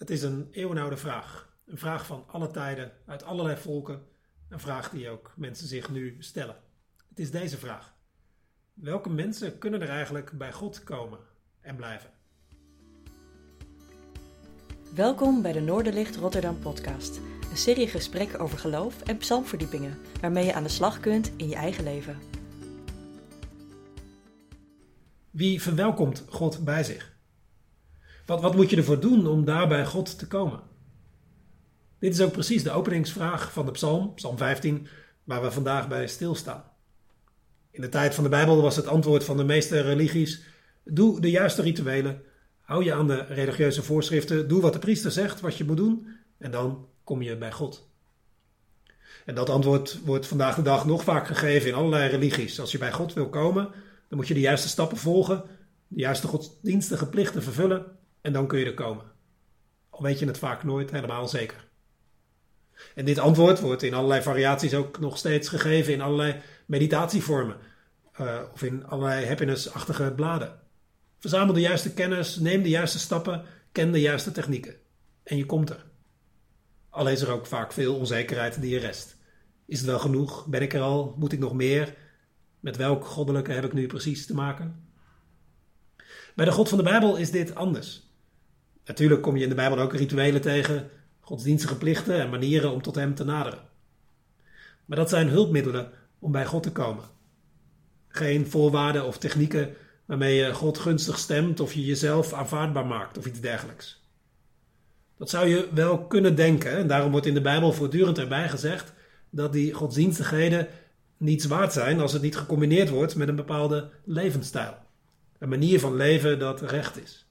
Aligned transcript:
Het 0.00 0.10
is 0.10 0.22
een 0.22 0.48
eeuwenoude 0.50 0.96
vraag. 0.96 1.56
Een 1.66 1.78
vraag 1.78 2.06
van 2.06 2.24
alle 2.26 2.50
tijden, 2.50 2.92
uit 3.06 3.24
allerlei 3.24 3.56
volken. 3.56 4.02
Een 4.48 4.60
vraag 4.60 4.90
die 4.90 5.08
ook 5.08 5.32
mensen 5.36 5.66
zich 5.66 5.90
nu 5.90 6.16
stellen. 6.18 6.56
Het 7.08 7.18
is 7.18 7.30
deze 7.30 7.58
vraag. 7.58 7.94
Welke 8.74 9.10
mensen 9.10 9.58
kunnen 9.58 9.82
er 9.82 9.88
eigenlijk 9.88 10.30
bij 10.32 10.52
God 10.52 10.84
komen 10.84 11.18
en 11.60 11.76
blijven? 11.76 12.10
Welkom 14.94 15.42
bij 15.42 15.52
de 15.52 15.60
Noorderlicht 15.60 16.16
Rotterdam 16.16 16.58
podcast. 16.58 17.20
Een 17.50 17.56
serie 17.56 17.88
gesprekken 17.88 18.38
over 18.38 18.58
geloof 18.58 19.02
en 19.02 19.16
psalmverdiepingen, 19.16 19.98
waarmee 20.20 20.44
je 20.44 20.54
aan 20.54 20.62
de 20.62 20.68
slag 20.68 21.00
kunt 21.00 21.32
in 21.36 21.48
je 21.48 21.56
eigen 21.56 21.84
leven. 21.84 22.18
Wie 25.30 25.62
verwelkomt 25.62 26.24
God 26.28 26.64
bij 26.64 26.84
zich? 26.84 27.19
Wat, 28.30 28.40
wat 28.40 28.56
moet 28.56 28.70
je 28.70 28.76
ervoor 28.76 29.00
doen 29.00 29.26
om 29.26 29.44
daar 29.44 29.68
bij 29.68 29.86
God 29.86 30.18
te 30.18 30.26
komen? 30.26 30.60
Dit 31.98 32.14
is 32.14 32.20
ook 32.20 32.32
precies 32.32 32.62
de 32.62 32.70
openingsvraag 32.70 33.52
van 33.52 33.66
de 33.66 33.72
psalm, 33.72 34.14
psalm 34.14 34.36
15, 34.36 34.88
waar 35.24 35.42
we 35.42 35.50
vandaag 35.50 35.88
bij 35.88 36.06
stilstaan. 36.06 36.64
In 37.70 37.80
de 37.80 37.88
tijd 37.88 38.14
van 38.14 38.24
de 38.24 38.30
Bijbel 38.30 38.62
was 38.62 38.76
het 38.76 38.86
antwoord 38.86 39.24
van 39.24 39.36
de 39.36 39.44
meeste 39.44 39.80
religies: 39.80 40.42
doe 40.84 41.20
de 41.20 41.30
juiste 41.30 41.62
rituelen, 41.62 42.22
hou 42.60 42.84
je 42.84 42.94
aan 42.94 43.06
de 43.06 43.24
religieuze 43.24 43.82
voorschriften, 43.82 44.48
doe 44.48 44.60
wat 44.60 44.72
de 44.72 44.78
priester 44.78 45.10
zegt 45.10 45.40
wat 45.40 45.56
je 45.56 45.64
moet 45.64 45.76
doen 45.76 46.06
en 46.38 46.50
dan 46.50 46.86
kom 47.04 47.22
je 47.22 47.36
bij 47.36 47.52
God. 47.52 47.88
En 49.24 49.34
dat 49.34 49.50
antwoord 49.50 50.00
wordt 50.04 50.26
vandaag 50.26 50.54
de 50.54 50.62
dag 50.62 50.86
nog 50.86 51.04
vaak 51.04 51.26
gegeven 51.26 51.68
in 51.68 51.74
allerlei 51.74 52.10
religies. 52.10 52.60
Als 52.60 52.72
je 52.72 52.78
bij 52.78 52.92
God 52.92 53.12
wil 53.12 53.28
komen, 53.28 53.64
dan 54.08 54.18
moet 54.18 54.28
je 54.28 54.34
de 54.34 54.40
juiste 54.40 54.68
stappen 54.68 54.96
volgen, 54.96 55.44
de 55.88 56.00
juiste 56.00 56.26
godsdienstige 56.26 57.08
plichten 57.08 57.42
vervullen 57.42 57.98
en 58.20 58.32
dan 58.32 58.46
kun 58.46 58.58
je 58.58 58.64
er 58.64 58.74
komen. 58.74 59.04
Al 59.90 60.02
weet 60.02 60.18
je 60.18 60.26
het 60.26 60.38
vaak 60.38 60.64
nooit 60.64 60.90
helemaal 60.90 61.28
zeker. 61.28 61.68
En 62.94 63.04
dit 63.04 63.18
antwoord 63.18 63.60
wordt 63.60 63.82
in 63.82 63.94
allerlei 63.94 64.22
variaties 64.22 64.74
ook 64.74 64.98
nog 64.98 65.18
steeds 65.18 65.48
gegeven 65.48 65.92
in 65.92 66.00
allerlei 66.00 66.40
meditatievormen 66.66 67.56
uh, 68.20 68.40
of 68.52 68.62
in 68.62 68.86
allerlei 68.86 69.26
happiness-achtige 69.26 70.12
bladen. 70.16 70.58
Verzamel 71.18 71.54
de 71.54 71.60
juiste 71.60 71.94
kennis, 71.94 72.36
neem 72.36 72.62
de 72.62 72.68
juiste 72.68 72.98
stappen, 72.98 73.44
ken 73.72 73.92
de 73.92 74.00
juiste 74.00 74.32
technieken. 74.32 74.74
En 75.22 75.36
je 75.36 75.46
komt 75.46 75.70
er. 75.70 75.84
Al 76.90 77.08
is 77.08 77.20
er 77.20 77.30
ook 77.30 77.46
vaak 77.46 77.72
veel 77.72 77.96
onzekerheid 77.96 78.60
die 78.60 78.70
je 78.70 78.78
rest. 78.78 79.16
Is 79.66 79.78
het 79.78 79.86
wel 79.86 79.98
genoeg? 79.98 80.46
Ben 80.46 80.62
ik 80.62 80.74
er 80.74 80.80
al? 80.80 81.14
Moet 81.18 81.32
ik 81.32 81.38
nog 81.38 81.54
meer? 81.54 81.94
Met 82.60 82.76
welk 82.76 83.04
goddelijke 83.04 83.52
heb 83.52 83.64
ik 83.64 83.72
nu 83.72 83.86
precies 83.86 84.26
te 84.26 84.34
maken? 84.34 84.88
Bij 86.34 86.44
de 86.44 86.52
God 86.52 86.68
van 86.68 86.78
de 86.78 86.84
Bijbel 86.84 87.16
is 87.16 87.30
dit 87.30 87.54
anders. 87.54 88.09
Natuurlijk 88.84 89.22
kom 89.22 89.36
je 89.36 89.42
in 89.42 89.48
de 89.48 89.54
Bijbel 89.54 89.78
ook 89.78 89.94
rituelen 89.94 90.40
tegen, 90.40 90.90
godsdienstige 91.20 91.76
plichten 91.76 92.20
en 92.20 92.30
manieren 92.30 92.72
om 92.72 92.82
tot 92.82 92.94
Hem 92.94 93.14
te 93.14 93.24
naderen. 93.24 93.68
Maar 94.84 94.98
dat 94.98 95.08
zijn 95.08 95.28
hulpmiddelen 95.28 95.90
om 96.18 96.32
bij 96.32 96.46
God 96.46 96.62
te 96.62 96.72
komen. 96.72 97.04
Geen 98.08 98.46
voorwaarden 98.46 99.06
of 99.06 99.18
technieken 99.18 99.74
waarmee 100.04 100.34
je 100.34 100.54
God 100.54 100.78
gunstig 100.78 101.18
stemt 101.18 101.60
of 101.60 101.72
je 101.72 101.84
jezelf 101.84 102.32
aanvaardbaar 102.32 102.86
maakt 102.86 103.18
of 103.18 103.26
iets 103.26 103.40
dergelijks. 103.40 104.00
Dat 105.16 105.30
zou 105.30 105.46
je 105.46 105.68
wel 105.74 106.06
kunnen 106.06 106.34
denken, 106.34 106.76
en 106.76 106.86
daarom 106.86 107.10
wordt 107.10 107.26
in 107.26 107.34
de 107.34 107.40
Bijbel 107.40 107.72
voortdurend 107.72 108.18
erbij 108.18 108.48
gezegd 108.48 108.92
dat 109.30 109.52
die 109.52 109.72
godsdienstigheden 109.72 110.68
niets 111.16 111.44
waard 111.44 111.72
zijn 111.72 112.00
als 112.00 112.12
het 112.12 112.22
niet 112.22 112.36
gecombineerd 112.36 112.88
wordt 112.88 113.16
met 113.16 113.28
een 113.28 113.36
bepaalde 113.36 113.90
levensstijl. 114.04 114.74
Een 115.38 115.48
manier 115.48 115.80
van 115.80 115.96
leven 115.96 116.38
dat 116.38 116.60
recht 116.60 117.02
is. 117.02 117.29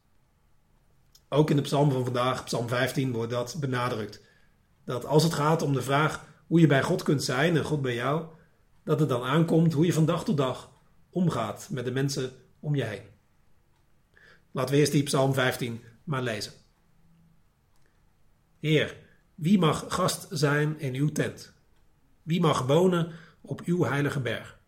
Ook 1.30 1.50
in 1.50 1.56
de 1.56 1.62
psalm 1.62 1.92
van 1.92 2.04
vandaag, 2.04 2.44
psalm 2.44 2.68
15, 2.68 3.12
wordt 3.12 3.32
dat 3.32 3.56
benadrukt. 3.60 4.22
Dat 4.84 5.06
als 5.06 5.24
het 5.24 5.34
gaat 5.34 5.62
om 5.62 5.74
de 5.74 5.82
vraag 5.82 6.26
hoe 6.48 6.60
je 6.60 6.68
bij 6.68 6.84
God 6.84 7.04
kunt 7.04 7.24
zijn 7.24 7.58
en 7.58 7.64
God 7.64 7.82
bij 7.82 7.96
jou, 7.96 8.26
dat 8.84 9.00
het 9.00 9.10
dan 9.10 9.24
aankomt 9.24 9.74
hoe 9.74 9.86
je 9.86 9.94
van 9.94 10.06
dag 10.06 10.24
tot 10.24 10.38
dag 10.38 10.72
omgaat 11.10 11.68
met 11.72 11.86
de 11.86 11.92
mensen 11.92 12.32
om 12.60 12.76
je 12.76 12.84
heen. 12.84 13.02
Laten 14.52 14.74
we 14.74 14.80
eerst 14.80 14.92
die 14.92 15.04
psalm 15.04 15.34
15 15.34 15.82
maar 16.04 16.22
lezen. 16.22 16.52
Heer, 18.60 18.98
wie 19.36 19.60
mag 19.60 19.86
gast 19.88 20.28
zijn 20.30 20.80
in 20.80 20.94
uw 20.94 21.12
tent? 21.12 21.54
Wie 22.24 22.42
mag 22.42 22.62
wonen 22.62 23.12
op 23.42 23.62
uw 23.66 23.84
heilige 23.84 24.20
berg? 24.20 24.60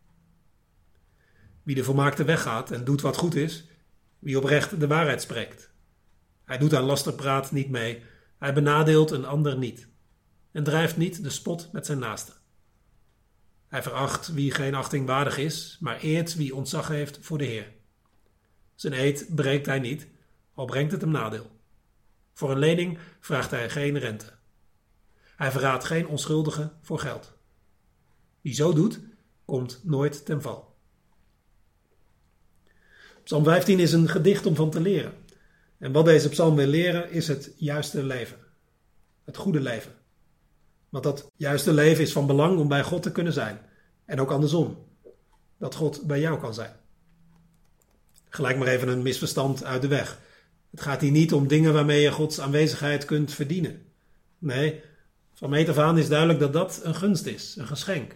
Wie 1.63 1.75
de 1.75 1.83
volmaakte 1.83 2.23
weg 2.23 2.41
gaat 2.41 2.71
en 2.71 2.83
doet 2.83 3.01
wat 3.01 3.17
goed 3.17 3.35
is, 3.35 3.65
wie 4.19 4.37
oprecht 4.37 4.79
de 4.79 4.87
waarheid 4.87 5.21
spreekt 5.21 5.70
hij 6.51 6.59
doet 6.59 6.73
aan 6.73 6.83
lasterpraat 6.83 7.51
niet 7.51 7.69
mee. 7.69 8.03
Hij 8.39 8.53
benadeelt 8.53 9.11
een 9.11 9.25
ander 9.25 9.57
niet. 9.57 9.87
En 10.51 10.63
drijft 10.63 10.97
niet 10.97 11.23
de 11.23 11.29
spot 11.29 11.69
met 11.71 11.85
zijn 11.85 11.99
naaste. 11.99 12.31
Hij 13.67 13.83
veracht 13.83 14.33
wie 14.33 14.51
geen 14.51 14.75
achting 14.75 15.07
waardig 15.07 15.37
is, 15.37 15.77
maar 15.79 15.99
eert 15.99 16.35
wie 16.35 16.55
ontzag 16.55 16.87
heeft 16.87 17.17
voor 17.21 17.37
de 17.37 17.43
Heer. 17.43 17.71
Zijn 18.75 18.93
eed 18.93 19.25
breekt 19.35 19.65
hij 19.65 19.79
niet, 19.79 20.07
al 20.53 20.65
brengt 20.65 20.91
het 20.91 21.01
hem 21.01 21.11
nadeel. 21.11 21.51
Voor 22.33 22.51
een 22.51 22.59
lening 22.59 22.97
vraagt 23.19 23.51
hij 23.51 23.69
geen 23.69 23.99
rente. 23.99 24.33
Hij 25.35 25.51
verraadt 25.51 25.83
geen 25.83 26.07
onschuldige 26.07 26.71
voor 26.81 26.99
geld. 26.99 27.33
Wie 28.41 28.53
zo 28.53 28.73
doet, 28.73 28.99
komt 29.45 29.79
nooit 29.83 30.25
ten 30.25 30.41
val. 30.41 30.75
Psalm 33.23 33.43
15 33.43 33.79
is 33.79 33.93
een 33.93 34.09
gedicht 34.09 34.45
om 34.45 34.55
van 34.55 34.69
te 34.69 34.81
leren. 34.81 35.13
En 35.81 35.91
wat 35.91 36.05
deze 36.05 36.29
psalm 36.29 36.55
wil 36.55 36.67
leren 36.67 37.11
is 37.11 37.27
het 37.27 37.53
juiste 37.55 38.03
leven. 38.03 38.37
Het 39.23 39.37
goede 39.37 39.59
leven. 39.59 39.91
Want 40.89 41.03
dat 41.03 41.31
juiste 41.35 41.73
leven 41.73 42.03
is 42.03 42.11
van 42.11 42.27
belang 42.27 42.59
om 42.59 42.67
bij 42.67 42.83
God 42.83 43.03
te 43.03 43.11
kunnen 43.11 43.33
zijn. 43.33 43.59
En 44.05 44.19
ook 44.19 44.31
andersom. 44.31 44.85
Dat 45.57 45.75
God 45.75 46.01
bij 46.07 46.19
jou 46.19 46.39
kan 46.39 46.53
zijn. 46.53 46.71
Gelijk 48.29 48.57
maar 48.57 48.67
even 48.67 48.87
een 48.87 49.01
misverstand 49.01 49.63
uit 49.63 49.81
de 49.81 49.87
weg. 49.87 50.19
Het 50.71 50.81
gaat 50.81 51.01
hier 51.01 51.11
niet 51.11 51.33
om 51.33 51.47
dingen 51.47 51.73
waarmee 51.73 52.01
je 52.01 52.11
Gods 52.11 52.39
aanwezigheid 52.39 53.05
kunt 53.05 53.33
verdienen. 53.33 53.85
Nee, 54.37 54.81
van 55.33 55.49
meet 55.49 55.69
af 55.69 55.77
aan 55.77 55.97
is 55.97 56.07
duidelijk 56.07 56.39
dat 56.39 56.53
dat 56.53 56.79
een 56.83 56.95
gunst 56.95 57.25
is, 57.25 57.55
een 57.55 57.67
geschenk. 57.67 58.15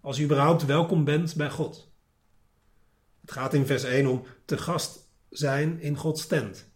Als 0.00 0.16
je 0.16 0.24
überhaupt 0.24 0.64
welkom 0.64 1.04
bent 1.04 1.34
bij 1.34 1.50
God. 1.50 1.92
Het 3.20 3.32
gaat 3.32 3.54
in 3.54 3.66
vers 3.66 3.82
1 3.82 4.06
om 4.06 4.24
te 4.44 4.58
gast 4.58 4.98
zijn 5.30 5.80
in 5.80 5.96
Gods 5.96 6.26
tent. 6.26 6.69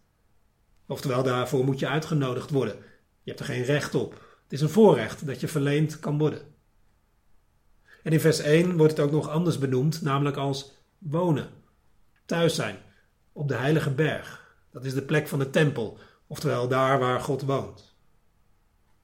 Oftewel, 0.87 1.23
daarvoor 1.23 1.63
moet 1.63 1.79
je 1.79 1.87
uitgenodigd 1.87 2.49
worden. 2.49 2.75
Je 3.21 3.31
hebt 3.31 3.39
er 3.39 3.45
geen 3.45 3.63
recht 3.63 3.95
op. 3.95 4.11
Het 4.43 4.53
is 4.53 4.61
een 4.61 4.69
voorrecht 4.69 5.25
dat 5.25 5.39
je 5.39 5.47
verleend 5.47 5.99
kan 5.99 6.17
worden. 6.17 6.41
En 8.03 8.11
in 8.11 8.19
vers 8.19 8.39
1 8.39 8.77
wordt 8.77 8.97
het 8.97 9.05
ook 9.05 9.11
nog 9.11 9.29
anders 9.29 9.57
benoemd, 9.57 10.01
namelijk 10.01 10.37
als 10.37 10.71
wonen, 10.97 11.49
thuis 12.25 12.55
zijn, 12.55 12.77
op 13.31 13.47
de 13.47 13.55
heilige 13.55 13.91
berg. 13.91 14.55
Dat 14.71 14.85
is 14.85 14.93
de 14.93 15.01
plek 15.01 15.27
van 15.27 15.39
de 15.39 15.49
tempel, 15.49 15.97
oftewel 16.27 16.67
daar 16.67 16.99
waar 16.99 17.19
God 17.19 17.41
woont. 17.41 17.95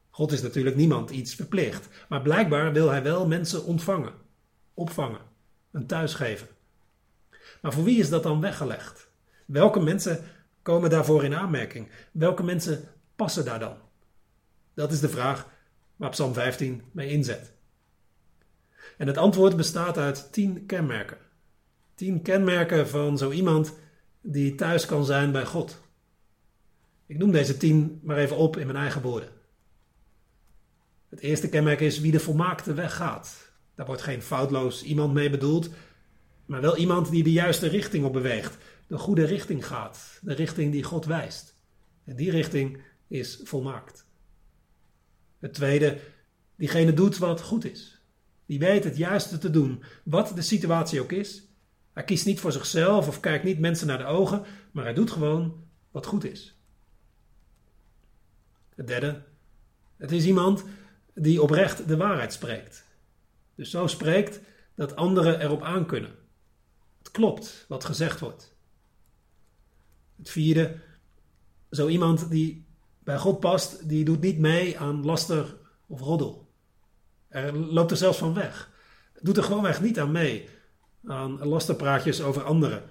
God 0.09 0.31
is 0.31 0.41
natuurlijk 0.41 0.75
niemand 0.75 1.09
iets 1.09 1.35
verplicht, 1.35 1.89
maar 2.09 2.21
blijkbaar 2.21 2.73
wil 2.73 2.89
hij 2.89 3.03
wel 3.03 3.27
mensen 3.27 3.63
ontvangen, 3.63 4.13
opvangen, 4.73 5.21
een 5.71 5.87
thuis 5.87 6.13
geven. 6.13 6.47
Maar 7.61 7.73
voor 7.73 7.83
wie 7.83 7.99
is 7.99 8.09
dat 8.09 8.23
dan 8.23 8.41
weggelegd? 8.41 9.09
Welke 9.45 9.79
mensen 9.79 10.23
komen 10.61 10.89
daarvoor 10.89 11.23
in 11.23 11.35
aanmerking? 11.35 11.87
Welke 12.11 12.43
mensen 12.43 12.87
passen 13.15 13.45
daar 13.45 13.59
dan? 13.59 13.77
Dat 14.73 14.91
is 14.91 14.99
de 14.99 15.09
vraag 15.09 15.49
waar 15.95 16.09
Psalm 16.09 16.33
15 16.33 16.81
mee 16.91 17.09
inzet. 17.09 17.53
En 18.97 19.07
het 19.07 19.17
antwoord 19.17 19.55
bestaat 19.55 19.97
uit 19.97 20.31
tien 20.31 20.65
kenmerken. 20.65 21.17
Tien 21.95 22.21
kenmerken 22.21 22.87
van 22.87 23.17
zo 23.17 23.31
iemand 23.31 23.73
die 24.21 24.55
thuis 24.55 24.85
kan 24.85 25.05
zijn 25.05 25.31
bij 25.31 25.45
God. 25.45 25.81
Ik 27.05 27.17
noem 27.17 27.31
deze 27.31 27.57
tien 27.57 27.99
maar 28.03 28.17
even 28.17 28.37
op 28.37 28.57
in 28.57 28.65
mijn 28.65 28.77
eigen 28.77 29.01
woorden. 29.01 29.29
Het 31.09 31.19
eerste 31.19 31.49
kenmerk 31.49 31.79
is 31.79 31.99
wie 31.99 32.11
de 32.11 32.19
volmaakte 32.19 32.73
weg 32.73 32.95
gaat. 32.95 33.51
Daar 33.75 33.85
wordt 33.85 34.01
geen 34.01 34.21
foutloos 34.21 34.83
iemand 34.83 35.13
mee 35.13 35.29
bedoeld, 35.29 35.69
maar 36.45 36.61
wel 36.61 36.77
iemand 36.77 37.09
die 37.09 37.23
de 37.23 37.31
juiste 37.31 37.67
richting 37.67 38.05
op 38.05 38.13
beweegt 38.13 38.57
de 38.91 38.97
goede 38.97 39.23
richting 39.23 39.67
gaat, 39.67 40.19
de 40.21 40.33
richting 40.33 40.71
die 40.71 40.83
God 40.83 41.05
wijst. 41.05 41.55
En 42.03 42.15
die 42.15 42.31
richting 42.31 42.81
is 43.07 43.39
volmaakt. 43.43 44.05
Het 45.39 45.53
tweede, 45.53 45.99
diegene 46.55 46.93
doet 46.93 47.17
wat 47.17 47.41
goed 47.41 47.65
is. 47.65 48.01
Die 48.45 48.59
weet 48.59 48.83
het 48.83 48.97
juiste 48.97 49.37
te 49.37 49.49
doen, 49.49 49.83
wat 50.03 50.31
de 50.35 50.41
situatie 50.41 51.01
ook 51.01 51.11
is. 51.11 51.43
Hij 51.93 52.03
kiest 52.03 52.25
niet 52.25 52.39
voor 52.39 52.51
zichzelf 52.51 53.07
of 53.07 53.19
kijkt 53.19 53.43
niet 53.43 53.59
mensen 53.59 53.87
naar 53.87 53.97
de 53.97 54.05
ogen, 54.05 54.43
maar 54.71 54.83
hij 54.83 54.93
doet 54.93 55.11
gewoon 55.11 55.63
wat 55.91 56.05
goed 56.05 56.23
is. 56.23 56.61
Het 58.75 58.87
derde, 58.87 59.23
het 59.97 60.11
is 60.11 60.25
iemand 60.25 60.63
die 61.13 61.41
oprecht 61.41 61.87
de 61.87 61.97
waarheid 61.97 62.33
spreekt. 62.33 62.85
Dus 63.55 63.69
zo 63.69 63.87
spreekt 63.87 64.39
dat 64.75 64.95
anderen 64.95 65.41
erop 65.41 65.61
aankunnen. 65.61 66.15
Het 66.97 67.11
klopt 67.11 67.65
wat 67.67 67.85
gezegd 67.85 68.19
wordt. 68.19 68.59
Het 70.21 70.29
vierde, 70.29 70.75
zo 71.71 71.87
iemand 71.87 72.29
die 72.29 72.65
bij 72.99 73.17
God 73.17 73.39
past, 73.39 73.89
die 73.89 74.05
doet 74.05 74.21
niet 74.21 74.37
mee 74.37 74.79
aan 74.79 75.05
laster 75.05 75.57
of 75.87 75.99
roddel. 75.99 76.49
Er 77.27 77.57
loopt 77.57 77.91
er 77.91 77.97
zelfs 77.97 78.17
van 78.17 78.33
weg. 78.33 78.71
Doet 79.21 79.37
er 79.37 79.43
gewoonweg 79.43 79.81
niet 79.81 79.99
aan 79.99 80.11
mee. 80.11 80.49
Aan 81.05 81.47
lasterpraatjes 81.47 82.21
over 82.21 82.43
anderen. 82.43 82.83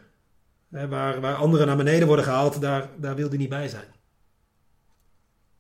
waar, 0.69 1.21
waar 1.21 1.35
anderen 1.35 1.67
naar 1.67 1.77
beneden 1.77 2.07
worden 2.07 2.25
gehaald, 2.25 2.61
daar, 2.61 2.91
daar 3.01 3.17
wil 3.17 3.29
hij 3.29 3.39
niet 3.39 3.49
bij 3.49 3.69
zijn. 3.69 3.89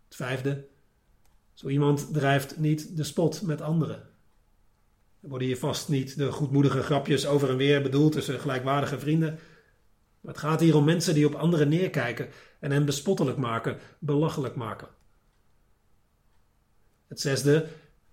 Het 0.04 0.16
vijfde. 0.16 0.66
Zo 1.54 1.68
iemand 1.68 2.12
drijft 2.12 2.58
niet 2.58 2.96
de 2.96 3.04
spot 3.04 3.42
met 3.42 3.60
anderen. 3.60 3.96
Er 5.22 5.28
worden 5.28 5.46
hier 5.46 5.58
vast 5.58 5.88
niet 5.88 6.16
de 6.16 6.32
goedmoedige 6.32 6.82
grapjes 6.82 7.26
over 7.26 7.50
en 7.50 7.56
weer 7.56 7.82
bedoeld 7.82 8.12
tussen 8.12 8.40
gelijkwaardige 8.40 8.98
vrienden. 8.98 9.38
Het 10.26 10.38
gaat 10.38 10.60
hier 10.60 10.76
om 10.76 10.84
mensen 10.84 11.14
die 11.14 11.26
op 11.26 11.34
anderen 11.34 11.68
neerkijken 11.68 12.28
en 12.58 12.70
hen 12.70 12.84
bespottelijk 12.84 13.36
maken, 13.38 13.78
belachelijk 13.98 14.54
maken. 14.54 14.88
Het 17.08 17.20
zesde, 17.20 17.66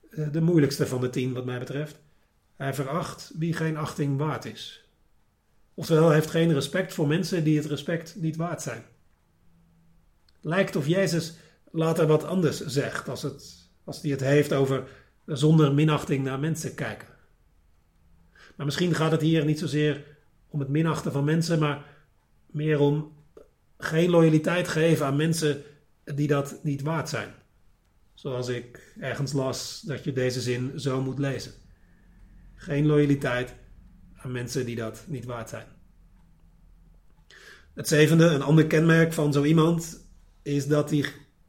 eh, 0.10 0.32
de 0.32 0.42
moeilijkste 0.42 0.88
van 0.88 1.02
de 1.02 1.10
tien 1.10 1.34
wat 1.34 1.46
mij 1.46 1.60
betreft. 1.60 2.00
Hij 2.56 2.74
veracht 2.74 3.32
wie 3.38 3.54
geen 3.54 3.78
achting 3.78 4.18
waard 4.18 4.46
is. 4.46 4.86
Oftewel, 5.74 6.06
hij 6.06 6.16
heeft 6.16 6.30
geen 6.30 6.54
respect 6.54 6.94
voor 6.94 7.08
mensen 7.08 7.44
die 7.44 7.58
het 7.58 7.66
respect 7.66 8.16
niet 8.16 8.36
waard 8.36 8.62
zijn. 8.62 8.84
Lijkt 10.42 10.76
of 10.76 10.88
Jezus 10.88 11.34
later 11.72 12.08
wat 12.08 12.24
anders 12.24 12.66
zegt 12.66 13.10
als, 13.10 13.22
het, 13.22 13.70
als 13.84 14.02
hij 14.02 14.12
het 14.12 14.20
heeft 14.20 14.54
over 14.54 14.88
zonder 15.26 15.74
minachting 15.74 16.24
naar 16.24 16.40
mensen 16.40 16.76
kijken. 16.76 17.08
Maar 18.56 18.66
misschien 18.66 18.96
gaat 18.96 19.12
het 19.12 19.22
hier 19.22 19.46
niet 19.46 19.60
zozeer 19.60 20.04
om 20.50 20.60
het 20.60 20.70
minachten 20.70 21.12
van 21.12 21.24
mensen, 21.24 21.60
maar 21.60 21.86
meer 22.48 22.80
om 22.80 23.16
geen 23.78 24.10
loyaliteit 24.10 24.68
geven 24.68 25.06
aan 25.06 25.16
mensen 25.16 25.64
die 26.04 26.28
dat 26.28 26.60
niet 26.64 26.82
waard 26.82 27.10
zijn. 27.10 27.34
Zoals 28.14 28.48
ik 28.48 28.94
ergens 29.00 29.32
las 29.34 29.82
dat 29.82 30.04
je 30.04 30.14
deze 30.14 30.42
zin 30.42 30.80
zo 30.80 31.02
moet 31.02 31.20
lezen. 31.20 31.52
Geen 32.56 32.86
loyaliteit 32.86 33.54
aan 34.16 34.32
mensen 34.32 34.66
die 34.66 34.76
dat 34.76 35.06
niet 35.08 35.26
waard 35.26 35.50
zijn. 35.50 35.68
Het 37.74 37.88
zevende, 37.88 38.26
een 38.26 38.42
ander 38.42 38.68
kenmerk 38.68 39.14
van 39.14 39.34
zo 39.34 39.44
iemand, 39.44 40.08
is 40.42 40.68
dat 40.68 40.90
hij 40.90 41.06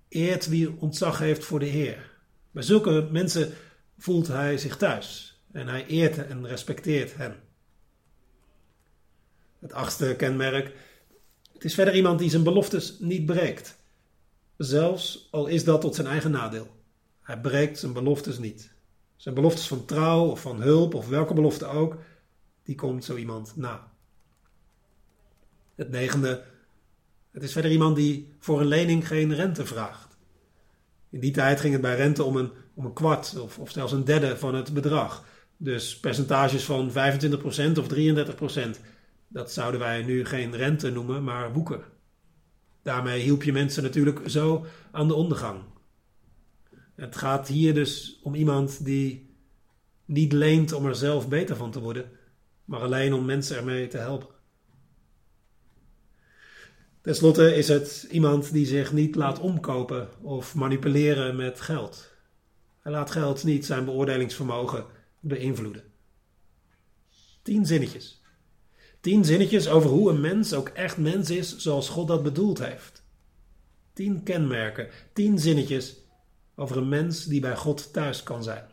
eert 0.09 0.49
wie 0.49 0.81
ontzag 0.81 1.19
heeft 1.19 1.45
voor 1.45 1.59
de 1.59 1.67
Heer. 1.67 2.11
Bij 2.51 2.63
zulke 2.63 3.09
mensen 3.11 3.53
voelt 3.99 4.29
hij 4.29 4.59
zich 4.59 4.77
thuis 4.77 5.39
en 5.53 5.69
hij 5.69 5.87
eert 5.87 6.27
en 6.27 6.47
respecteert 6.47 7.17
hen. 7.17 7.37
Het 9.59 9.73
achtste 9.73 10.15
kenmerk, 10.17 10.73
het 11.59 11.67
is 11.67 11.75
verder 11.75 11.95
iemand 11.95 12.19
die 12.19 12.31
zijn 12.31 12.43
beloftes 12.43 12.97
niet 12.99 13.27
breekt. 13.27 13.79
Zelfs 14.57 15.29
al 15.31 15.47
is 15.47 15.65
dat 15.65 15.81
tot 15.81 15.95
zijn 15.95 16.07
eigen 16.07 16.31
nadeel. 16.31 16.67
Hij 17.21 17.41
breekt 17.41 17.79
zijn 17.79 17.93
beloftes 17.93 18.39
niet. 18.39 18.73
Zijn 19.17 19.35
beloftes 19.35 19.69
van 19.69 19.85
trouw 19.85 20.25
of 20.25 20.41
van 20.41 20.63
hulp 20.63 20.95
of 20.95 21.09
welke 21.09 21.35
belofte 21.35 21.67
ook, 21.67 21.97
die 22.63 22.75
komt 22.75 23.05
zo 23.05 23.17
iemand 23.17 23.57
na. 23.57 23.91
Het 25.75 25.91
negende, 25.91 26.45
het 27.31 27.43
is 27.43 27.53
verder 27.53 27.71
iemand 27.71 27.97
die 27.97 28.33
voor 28.39 28.61
een 28.61 28.67
lening 28.67 29.07
geen 29.07 29.35
rente 29.35 29.67
vraagt. 29.67 30.17
In 31.11 31.21
die 31.21 31.33
tijd 31.33 31.61
ging 31.61 31.73
het 31.73 31.83
bij 31.83 31.97
rente 31.97 32.23
om 32.23 32.37
een, 32.37 32.51
om 32.75 32.85
een 32.85 32.93
kwart 32.93 33.39
of, 33.39 33.59
of 33.59 33.71
zelfs 33.71 33.93
een 33.93 34.05
derde 34.05 34.37
van 34.37 34.55
het 34.55 34.75
bedrag. 34.75 35.25
Dus 35.57 35.99
percentages 36.01 36.65
van 36.65 36.91
25% 36.91 36.95
of 37.79 37.87
33%. 37.95 38.81
Dat 39.29 39.53
zouden 39.53 39.81
wij 39.81 40.03
nu 40.03 40.25
geen 40.25 40.57
rente 40.57 40.91
noemen, 40.91 41.25
maar 41.25 41.53
boeken. 41.53 41.83
Daarmee 42.83 43.23
hielp 43.23 43.43
je 43.43 43.53
mensen 43.53 43.83
natuurlijk 43.83 44.21
zo 44.31 44.67
aan 44.91 45.09
de 45.09 45.15
ondergang. 45.15 45.61
Het 46.95 47.17
gaat 47.17 47.49
hier 47.49 47.75
dus 47.75 48.21
om 48.23 48.35
iemand 48.35 48.85
die 48.85 49.37
niet 50.05 50.33
leent 50.33 50.73
om 50.73 50.87
er 50.87 50.97
zelf 50.97 51.29
beter 51.29 51.57
van 51.57 51.71
te 51.71 51.81
worden, 51.81 52.11
maar 52.65 52.81
alleen 52.81 53.13
om 53.13 53.25
mensen 53.25 53.57
ermee 53.57 53.89
te 53.89 53.99
helpen. 53.99 54.37
Ten 57.01 57.15
slotte 57.15 57.55
is 57.55 57.69
het 57.69 58.07
iemand 58.11 58.53
die 58.53 58.67
zich 58.67 58.93
niet 58.93 59.15
laat 59.15 59.41
omkopen 59.41 60.09
of 60.21 60.55
manipuleren 60.55 61.37
met 61.37 61.61
geld. 61.61 62.13
Hij 62.81 62.93
laat 62.93 63.11
geld 63.11 63.45
niet 63.45 63.67
zijn 63.67 63.85
beoordelingsvermogen 63.85 64.87
beïnvloeden. 65.21 65.83
Tien 67.43 67.67
zinnetjes. 67.67 68.23
Tien 69.01 69.25
zinnetjes 69.25 69.69
over 69.69 69.91
hoe 69.91 70.11
een 70.11 70.21
mens 70.21 70.53
ook 70.53 70.69
echt 70.69 70.97
mens 70.97 71.31
is 71.31 71.57
zoals 71.57 71.89
God 71.89 72.09
dat 72.09 72.23
bedoeld 72.23 72.59
heeft. 72.59 73.03
Tien 73.93 74.23
kenmerken, 74.23 74.89
tien 75.13 75.39
zinnetjes 75.39 75.97
over 76.55 76.77
een 76.77 76.89
mens 76.89 77.25
die 77.25 77.41
bij 77.41 77.57
God 77.57 77.93
thuis 77.93 78.23
kan 78.23 78.43
zijn. 78.43 78.65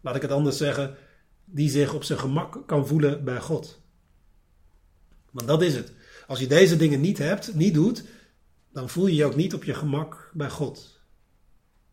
Laat 0.00 0.16
ik 0.16 0.22
het 0.22 0.30
anders 0.30 0.56
zeggen, 0.56 0.96
die 1.44 1.70
zich 1.70 1.94
op 1.94 2.04
zijn 2.04 2.18
gemak 2.18 2.62
kan 2.66 2.86
voelen 2.86 3.24
bij 3.24 3.40
God. 3.40 3.80
Want 5.30 5.46
dat 5.46 5.62
is 5.62 5.74
het. 5.74 5.92
Als 6.26 6.38
je 6.38 6.46
deze 6.46 6.76
dingen 6.76 7.00
niet 7.00 7.18
hebt, 7.18 7.54
niet 7.54 7.74
doet, 7.74 8.04
dan 8.72 8.88
voel 8.88 9.06
je 9.06 9.14
je 9.14 9.24
ook 9.24 9.36
niet 9.36 9.54
op 9.54 9.64
je 9.64 9.74
gemak 9.74 10.30
bij 10.34 10.50
God. 10.50 11.00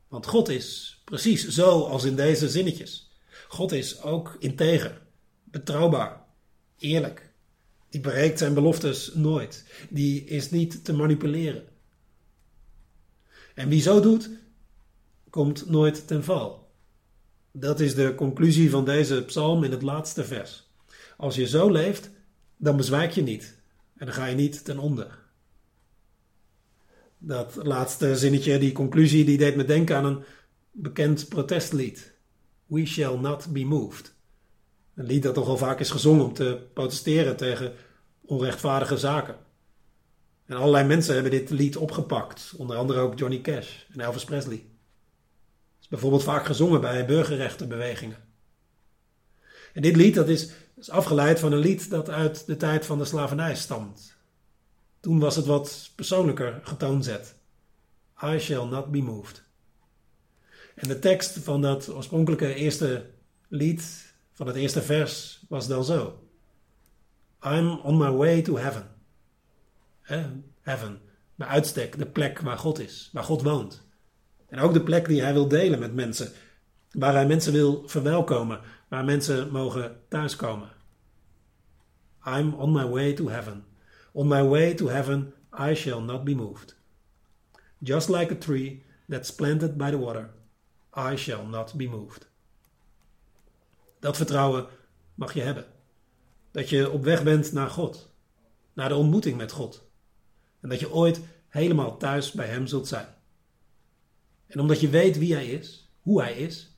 Want 0.08 0.26
God 0.26 0.50
is 0.50 1.02
precies 1.06 1.48
zo 1.48 1.84
als 1.84 2.04
in 2.04 2.16
deze 2.16 2.50
zinnetjes. 2.50 3.12
God 3.48 3.72
is 3.72 4.02
ook 4.02 4.36
integer, 4.40 5.02
betrouwbaar, 5.44 6.26
eerlijk. 6.80 7.30
Die 7.90 8.02
breekt 8.02 8.38
zijn 8.38 8.54
beloftes 8.54 9.14
nooit. 9.14 9.66
Die 9.90 10.24
is 10.24 10.50
niet 10.50 10.86
te 10.86 10.94
manipuleren. 10.94 11.64
En 13.54 13.70
wie 13.70 13.82
zo 13.82 14.00
doet, 14.00 14.30
komt 15.30 15.70
nooit 15.70 16.08
ten 16.08 16.24
val. 16.24 16.72
Dat 17.52 17.80
is 17.80 17.96
de 17.96 18.16
conclusie 18.16 18.70
van 18.70 18.86
deze 18.86 19.24
psalm 19.24 19.64
in 19.64 19.72
het 19.72 19.82
laatste 19.82 20.24
vers. 20.24 20.70
Als 21.18 21.36
je 21.36 21.48
zo 21.48 21.72
leeft, 21.72 22.10
dan 22.58 22.78
bezwijk 22.78 23.12
je 23.12 23.22
niet 23.22 23.58
en 23.98 24.06
dan 24.06 24.16
ga 24.16 24.26
je 24.26 24.36
niet 24.36 24.66
ten 24.66 24.80
onder. 24.80 25.20
Dat 27.18 27.56
laatste 27.56 28.18
zinnetje, 28.18 28.58
die 28.58 28.72
conclusie, 28.72 29.26
die 29.26 29.38
deed 29.38 29.56
me 29.56 29.66
denken 29.66 29.96
aan 29.96 30.06
een 30.06 30.24
bekend 30.72 31.28
protestlied. 31.28 32.14
We 32.66 32.86
shall 32.86 33.18
not 33.18 33.54
be 33.54 33.66
moved. 33.66 34.14
Een 34.98 35.06
lied 35.06 35.24
dat 35.24 35.36
nogal 35.36 35.58
vaak 35.58 35.80
is 35.80 35.90
gezongen 35.90 36.26
om 36.26 36.34
te 36.34 36.68
protesteren 36.74 37.38
tegen 37.38 37.74
onrechtvaardige 38.22 38.98
zaken. 38.98 39.36
En 40.46 40.58
allerlei 40.58 40.88
mensen 40.88 41.14
hebben 41.14 41.32
dit 41.32 41.50
lied 41.50 41.78
opgepakt, 41.78 42.54
onder 42.58 42.78
andere 42.78 43.00
ook 43.00 43.20
Johnny 43.20 43.42
Cash 43.42 43.70
en 43.94 44.00
Elvis 44.00 44.24
Presley. 44.24 44.56
Het 44.56 45.82
is 45.82 45.88
bijvoorbeeld 45.88 46.24
vaak 46.24 46.46
gezongen 46.46 46.82
bij 46.82 47.06
burgerrechtenbewegingen. 47.06 48.18
En 49.74 49.82
dit 49.82 49.96
lied 49.96 50.16
dat 50.16 50.30
is, 50.30 50.50
is 50.76 50.90
afgeleid 50.90 51.40
van 51.40 51.52
een 51.52 51.60
lied 51.60 51.90
dat 51.90 52.10
uit 52.10 52.46
de 52.46 52.58
tijd 52.58 52.86
van 52.86 52.98
de 52.98 53.06
slavernij 53.06 53.56
stamt. 53.56 54.16
Toen 55.00 55.20
was 55.20 55.36
het 55.36 55.46
wat 55.46 55.92
persoonlijker 55.96 56.60
getoonzet. 56.64 57.36
I 58.24 58.40
shall 58.40 58.66
not 58.66 58.92
be 58.92 59.02
moved. 59.02 59.44
En 60.76 60.88
de 60.88 61.00
tekst 61.00 61.38
van 61.38 61.62
dat 61.62 61.90
oorspronkelijke 61.90 62.54
eerste 62.54 63.06
lied, 63.48 64.16
van 64.38 64.48
het 64.48 64.56
eerste 64.56 64.82
vers, 64.82 65.46
was 65.50 65.68
dan 65.68 65.84
zo. 65.84 66.24
I'm 67.44 67.80
on 67.80 67.98
my 67.98 68.12
way 68.12 68.42
to 68.42 68.58
heaven. 68.58 68.88
Heaven, 70.62 71.02
bij 71.36 71.48
uitstek 71.48 71.98
de 71.98 72.06
plek 72.06 72.40
waar 72.40 72.58
God 72.58 72.80
is, 72.80 73.10
waar 73.14 73.24
God 73.24 73.42
woont. 73.42 73.88
En 74.48 74.60
ook 74.60 74.74
de 74.74 74.84
plek 74.84 75.08
die 75.08 75.22
hij 75.22 75.34
wil 75.34 75.48
delen 75.48 75.80
met 75.80 75.94
mensen, 75.94 76.32
waar 76.92 77.14
hij 77.14 77.28
mensen 77.28 77.54
wil 77.54 77.84
verwelkomen, 77.88 78.60
waar 78.88 79.06
mensen 79.06 79.52
mogen 79.52 80.00
thuiskomen. 80.08 80.70
I'm 82.26 82.54
on 82.54 82.72
my 82.72 82.88
way 82.88 83.14
to 83.14 83.28
heaven. 83.30 83.66
On 84.12 84.28
my 84.28 84.44
way 84.44 84.74
to 84.74 84.88
heaven 84.88 85.34
I 85.70 85.76
shall 85.76 86.02
not 86.02 86.24
be 86.24 86.36
moved. 86.36 86.76
Just 87.78 88.10
like 88.10 88.34
a 88.34 88.38
tree 88.38 88.84
that's 89.10 89.32
planted 89.32 89.78
by 89.78 89.90
the 89.90 90.00
water, 90.00 90.30
I 90.94 91.16
shall 91.16 91.46
not 91.46 91.76
be 91.76 91.88
moved. 91.88 92.28
Dat 94.00 94.18
vertrouwen 94.18 94.68
mag 95.16 95.34
je 95.34 95.42
hebben. 95.42 95.66
Dat 96.52 96.70
je 96.70 96.90
op 96.90 97.04
weg 97.04 97.24
bent 97.24 97.52
naar 97.52 97.70
God, 97.70 98.12
naar 98.74 98.90
de 98.90 98.96
ontmoeting 98.96 99.38
met 99.38 99.52
God. 99.52 99.90
En 100.60 100.70
dat 100.70 100.80
je 100.80 100.94
ooit 100.94 101.22
helemaal 101.48 101.98
thuis 101.98 102.32
bij 102.32 102.48
Hem 102.48 102.68
zult 102.68 102.88
zijn. 102.88 103.08
En 104.48 104.60
omdat 104.60 104.80
je 104.80 104.90
weet 104.90 105.18
wie 105.18 105.34
Hij 105.34 105.48
is, 105.48 105.92
hoe 106.02 106.22
Hij 106.22 106.38
is, 106.38 106.76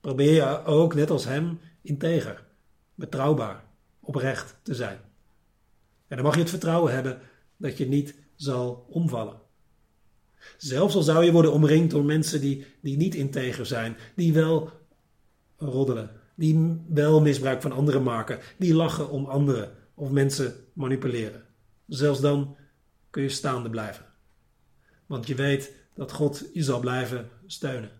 probeer 0.00 0.32
je 0.32 0.64
ook, 0.64 0.94
net 0.94 1.10
als 1.10 1.24
Hem, 1.24 1.60
integer, 1.82 2.44
betrouwbaar, 2.94 3.64
oprecht 4.00 4.56
te 4.62 4.74
zijn. 4.74 4.98
En 6.08 6.16
dan 6.16 6.24
mag 6.24 6.34
je 6.34 6.40
het 6.40 6.50
vertrouwen 6.50 6.92
hebben 6.92 7.20
dat 7.56 7.78
je 7.78 7.88
niet 7.88 8.14
zal 8.34 8.86
omvallen. 8.88 9.40
Zelfs 10.56 10.94
al 10.94 11.02
zou 11.02 11.24
je 11.24 11.32
worden 11.32 11.52
omringd 11.52 11.90
door 11.90 12.04
mensen 12.04 12.40
die, 12.40 12.66
die 12.80 12.96
niet 12.96 13.14
integer 13.14 13.66
zijn, 13.66 13.96
die 14.14 14.32
wel 14.32 14.70
roddelen, 15.56 16.10
die 16.36 16.82
wel 16.88 17.20
misbruik 17.20 17.62
van 17.62 17.72
anderen 17.72 18.02
maken, 18.02 18.38
die 18.58 18.74
lachen 18.74 19.10
om 19.10 19.24
anderen 19.24 19.70
of 19.94 20.10
mensen 20.10 20.54
manipuleren. 20.72 21.42
Zelfs 21.86 22.20
dan 22.20 22.56
kun 23.10 23.22
je 23.22 23.28
staande 23.28 23.70
blijven. 23.70 24.04
want 25.06 25.26
je 25.26 25.34
weet 25.34 25.72
dat 25.94 26.12
God 26.12 26.44
je 26.52 26.62
zal 26.62 26.80
blijven 26.80 27.28
steunen. 27.46 27.90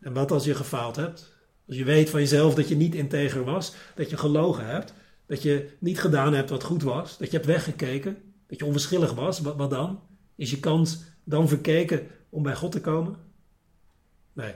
En 0.00 0.12
wat 0.12 0.30
als 0.30 0.44
je 0.44 0.54
gefaald 0.54 0.96
hebt? 0.96 1.36
Als 1.68 1.76
je 1.76 1.84
weet 1.84 2.10
van 2.10 2.20
jezelf 2.20 2.54
dat 2.54 2.68
je 2.68 2.76
niet 2.76 2.94
integer 2.94 3.44
was, 3.44 3.74
dat 3.94 4.10
je 4.10 4.16
gelogen 4.16 4.66
hebt, 4.66 4.94
dat 5.26 5.42
je 5.42 5.76
niet 5.78 6.00
gedaan 6.00 6.34
hebt 6.34 6.50
wat 6.50 6.62
goed 6.62 6.82
was, 6.82 7.18
dat 7.18 7.30
je 7.30 7.36
hebt 7.36 7.48
weggekeken, 7.48 8.16
dat 8.46 8.58
je 8.58 8.64
onverschillig 8.64 9.14
was, 9.14 9.40
wat, 9.40 9.70
dan? 9.70 10.02
Is 10.34 10.50
je 10.50 10.60
kans 10.60 11.02
dan 11.24 11.48
verkeken 11.48 12.06
om 12.28 12.42
bij 12.42 12.56
God 12.56 12.72
te 12.72 12.80
komen? 12.80 13.16
Nee, 14.32 14.54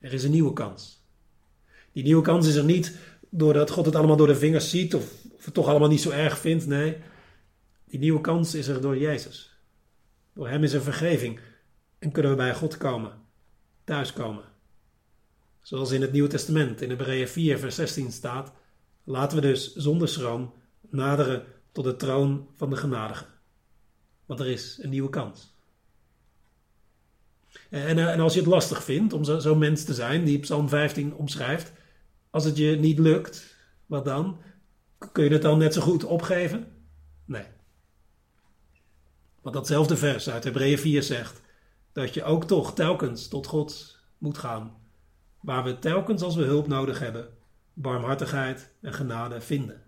er 0.00 0.12
is 0.12 0.24
een 0.24 0.30
nieuwe 0.30 0.52
kans. 0.52 1.04
Die 1.92 2.02
nieuwe 2.02 2.22
kans 2.22 2.46
is 2.46 2.54
er 2.54 2.64
niet 2.64 2.98
doordat 3.30 3.70
God 3.70 3.86
het 3.86 3.94
allemaal 3.94 4.16
door 4.16 4.26
de 4.26 4.36
vingers 4.36 4.70
ziet 4.70 4.94
of, 4.94 5.24
of 5.32 5.44
het 5.44 5.54
toch 5.54 5.66
allemaal 5.66 5.88
niet 5.88 6.00
zo 6.00 6.10
erg 6.10 6.38
vindt. 6.38 6.66
Nee, 6.66 6.96
die 7.84 7.98
nieuwe 7.98 8.20
kans 8.20 8.54
is 8.54 8.68
er 8.68 8.80
door 8.80 8.98
Jezus. 8.98 9.58
Door 10.34 10.48
Hem 10.48 10.62
is 10.62 10.72
er 10.72 10.82
vergeving 10.82 11.40
en 11.98 12.12
kunnen 12.12 12.30
we 12.30 12.36
bij 12.36 12.54
God 12.54 12.76
komen, 12.76 13.12
thuiskomen. 13.84 14.44
Zoals 15.62 15.90
in 15.90 16.00
het 16.00 16.12
Nieuwe 16.12 16.28
Testament 16.28 16.80
in 16.80 16.88
Hebreeën 16.88 17.28
4, 17.28 17.58
vers 17.58 17.74
16 17.74 18.12
staat: 18.12 18.52
Laten 19.04 19.36
we 19.36 19.42
dus 19.42 19.74
zonder 19.74 20.08
schroom 20.08 20.52
naderen 20.80 21.44
tot 21.72 21.84
de 21.84 21.96
troon 21.96 22.48
van 22.56 22.70
de 22.70 22.76
genadige. 22.76 23.26
Want 24.26 24.40
er 24.40 24.46
is 24.46 24.78
een 24.82 24.90
nieuwe 24.90 25.10
kans. 25.10 25.54
En, 27.70 27.98
en 27.98 28.20
als 28.20 28.34
je 28.34 28.40
het 28.40 28.48
lastig 28.48 28.84
vindt 28.84 29.12
om 29.12 29.24
zo'n 29.24 29.40
zo 29.40 29.54
mens 29.54 29.84
te 29.84 29.94
zijn 29.94 30.24
die 30.24 30.38
Psalm 30.38 30.68
15 30.68 31.14
omschrijft, 31.14 31.72
als 32.30 32.44
het 32.44 32.56
je 32.56 32.76
niet 32.76 32.98
lukt, 32.98 33.56
wat 33.86 34.04
dan? 34.04 34.40
Kun 35.12 35.24
je 35.24 35.30
het 35.30 35.42
dan 35.42 35.58
net 35.58 35.74
zo 35.74 35.80
goed 35.80 36.04
opgeven? 36.04 36.66
Nee. 37.24 37.44
Want 39.40 39.54
datzelfde 39.54 39.96
vers 39.96 40.30
uit 40.30 40.44
Hebreeën 40.44 40.78
4 40.78 41.02
zegt 41.02 41.40
dat 41.92 42.14
je 42.14 42.24
ook 42.24 42.44
toch 42.44 42.74
telkens 42.74 43.28
tot 43.28 43.46
God 43.46 43.98
moet 44.18 44.38
gaan, 44.38 44.76
waar 45.40 45.64
we 45.64 45.78
telkens 45.78 46.22
als 46.22 46.34
we 46.34 46.44
hulp 46.44 46.66
nodig 46.66 46.98
hebben, 46.98 47.28
barmhartigheid 47.72 48.70
en 48.80 48.92
genade 48.92 49.40
vinden. 49.40 49.82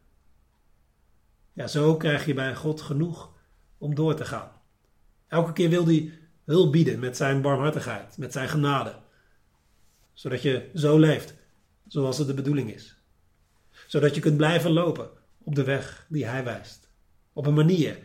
Ja, 1.53 1.67
zo 1.67 1.97
krijg 1.97 2.27
je 2.27 2.35
bij 2.35 2.55
God 2.55 2.81
genoeg 2.81 3.33
om 3.79 3.95
door 3.95 4.15
te 4.15 4.25
gaan. 4.25 4.51
Elke 5.29 5.53
keer 5.53 5.69
wil 5.69 5.87
hij 5.87 6.13
hulp 6.45 6.73
bieden 6.73 6.99
met 6.99 7.17
zijn 7.17 7.41
barmhartigheid, 7.41 8.19
met 8.19 8.33
zijn 8.33 8.49
genade, 8.49 8.95
zodat 10.13 10.43
je 10.43 10.71
zo 10.75 10.99
leeft 10.99 11.35
zoals 11.89 12.19
het 12.19 12.27
de 12.27 12.35
bedoeling 12.35 12.75
is. 12.75 12.97
Zodat 13.87 14.15
je 14.15 14.21
kunt 14.21 14.37
blijven 14.37 14.71
lopen 14.71 15.11
op 15.39 15.55
de 15.55 15.65
weg 15.65 16.07
die 16.09 16.27
hij 16.27 16.45
wijst, 16.45 16.89
op 17.33 17.47
een 17.47 17.55
manier 17.55 17.99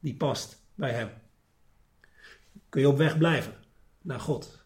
die 0.00 0.14
past 0.14 0.62
bij 0.74 0.92
hem. 0.92 1.10
Kun 2.68 2.80
je 2.80 2.88
op 2.88 2.96
weg 2.96 3.18
blijven 3.18 3.54
naar 4.02 4.20
God, 4.20 4.58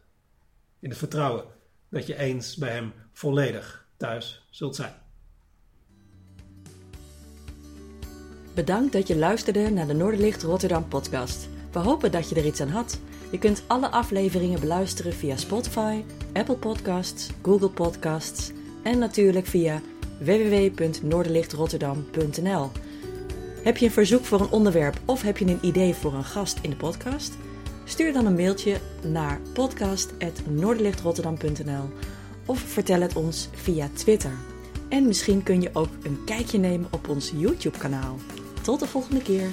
in 0.79 0.89
het 0.89 0.99
vertrouwen 0.99 1.45
dat 1.89 2.07
je 2.07 2.17
eens 2.17 2.57
bij 2.57 2.73
hem 2.73 2.93
volledig 3.13 3.87
thuis 3.97 4.47
zult 4.51 4.77
zijn. 4.77 4.95
Bedankt 8.55 8.93
dat 8.93 9.09
je 9.09 9.17
luisterde 9.17 9.71
naar 9.71 9.87
de 9.87 9.93
Noorderlicht 9.93 10.43
Rotterdam 10.43 10.89
podcast. 10.89 11.49
We 11.73 11.79
hopen 11.79 12.13
dat 12.13 12.29
je 12.29 12.35
er 12.35 12.47
iets 12.47 12.61
aan 12.61 12.69
had. 12.69 13.01
Je 13.31 13.39
kunt 13.39 13.63
alle 13.67 13.91
afleveringen 13.91 14.61
beluisteren 14.61 15.13
via 15.13 15.37
Spotify, 15.37 16.03
Apple 16.33 16.57
Podcasts, 16.57 17.31
Google 17.43 17.71
Podcasts 17.71 18.51
en 18.83 18.99
natuurlijk 18.99 19.47
via 19.47 19.81
www.noorderlichtrotterdam.nl. 20.19 22.71
Heb 23.63 23.77
je 23.77 23.87
een 23.87 23.93
verzoek 23.93 24.25
voor 24.25 24.41
een 24.41 24.51
onderwerp 24.51 25.01
of 25.05 25.23
heb 25.23 25.39
je 25.39 25.45
een 25.45 25.59
idee 25.63 25.95
voor 25.95 26.15
een 26.15 26.25
gast 26.25 26.59
in 26.63 26.71
de 26.71 26.77
podcast? 26.77 27.37
Stuur 27.85 28.13
dan 28.13 28.27
een 28.27 28.35
mailtje 28.35 28.77
naar 29.03 29.41
podcast.noorderlichtrotterdam.nl 29.53 31.91
of 32.47 32.59
vertel 32.59 33.01
het 33.01 33.17
ons 33.17 33.49
via 33.53 33.89
Twitter. 33.93 34.33
En 34.89 35.07
misschien 35.07 35.43
kun 35.43 35.61
je 35.61 35.71
ook 35.73 35.91
een 36.03 36.25
kijkje 36.25 36.59
nemen 36.59 36.89
op 36.91 37.09
ons 37.09 37.33
YouTube-kanaal. 37.37 38.17
Tot 38.63 38.81
de 38.81 38.87
volgende 38.87 39.23
keer. 39.23 39.49